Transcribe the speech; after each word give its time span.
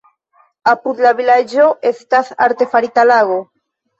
Apud 0.71 1.01
la 1.07 1.11
vilaĝo 1.19 1.67
estas 1.91 2.33
artefarita 2.47 3.05
lago. 3.13 3.39